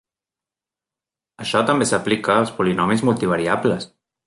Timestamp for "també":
1.67-1.87